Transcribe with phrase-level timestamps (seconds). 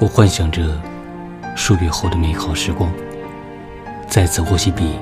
[0.00, 0.62] 我幻想着
[1.56, 2.88] 数月后的美好时光，
[4.06, 4.92] 再次握起笔，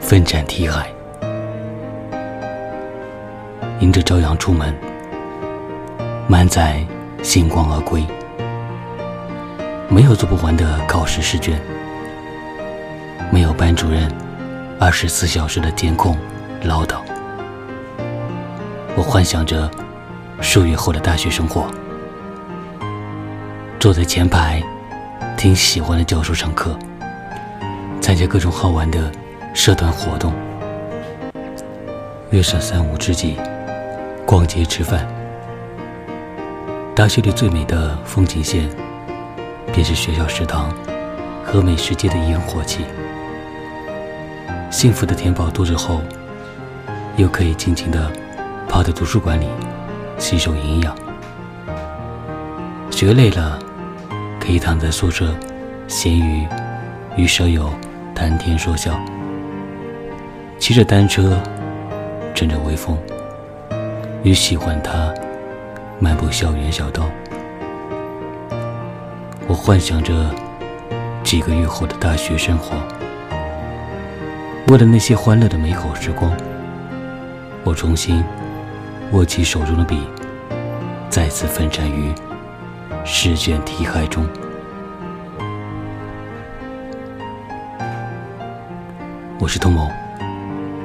[0.00, 0.92] 奋展题海，
[3.78, 4.74] 迎着朝阳出门，
[6.26, 6.84] 满载
[7.22, 8.04] 星光而归。
[9.88, 11.60] 没有做不完的考试试卷，
[13.30, 14.10] 没有班主任
[14.80, 16.16] 二十四小时的监控
[16.64, 16.96] 唠叨。
[18.96, 19.70] 我幻想着
[20.40, 21.68] 数月后的大学生活。
[23.78, 24.62] 坐在前排，
[25.36, 26.78] 听喜欢的教授上课，
[28.00, 29.12] 参加各种好玩的
[29.52, 30.32] 社团活动，
[32.30, 33.36] 约上三五知己
[34.24, 35.06] 逛街吃饭。
[36.94, 38.70] 大学里最美的风景线，
[39.70, 40.72] 便是学校食堂
[41.44, 42.86] 和美食街的烟火气。
[44.70, 46.00] 幸福的填饱肚子后，
[47.16, 48.10] 又可以尽情的
[48.66, 49.46] 泡在图书馆里
[50.18, 51.03] 吸收营养。
[53.04, 53.58] 学累了。
[54.40, 55.34] 可以躺在宿舍，
[55.86, 56.48] 闲鱼
[57.16, 57.68] 与舍友
[58.14, 58.98] 谈天说笑，
[60.58, 61.38] 骑着单车，
[62.34, 62.96] 乘着微风，
[64.22, 65.12] 与喜欢他
[65.98, 67.04] 漫步校园小道。
[69.46, 70.34] 我幻想着
[71.22, 72.74] 几个月后的大学生活，
[74.68, 76.34] 为了那些欢乐的美好时光，
[77.64, 78.24] 我重新
[79.12, 80.00] 握起手中的笔，
[81.10, 82.10] 再次奋战于。
[83.16, 84.26] 试卷题海中，
[89.38, 89.88] 我是童某，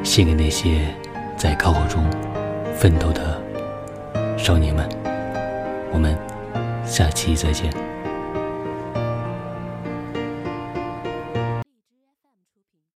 [0.03, 0.93] 献给那些
[1.35, 2.05] 在高考中
[2.75, 3.41] 奋斗的
[4.37, 4.87] 少年们。
[5.91, 6.15] 我们
[6.85, 7.73] 下期再见。